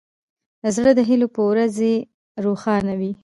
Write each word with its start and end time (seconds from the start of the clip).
زړه 0.75 0.91
د 0.95 0.99
هیلو 1.09 1.27
په 1.35 1.41
ورځې 1.49 1.93
روښانه 2.45 2.93
وي. 2.99 3.11